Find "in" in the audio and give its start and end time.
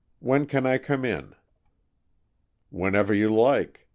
1.05-1.35